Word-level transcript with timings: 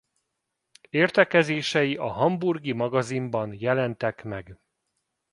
Értekezései 0.89 1.95
a 1.95 2.07
hamburgi 2.07 2.71
Magazinban 2.71 3.53
jelentek 3.57 4.23
meg. 4.23 4.57